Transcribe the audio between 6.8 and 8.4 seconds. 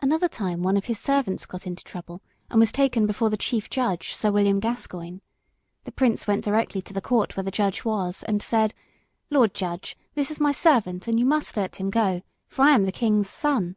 to the Court where the judge was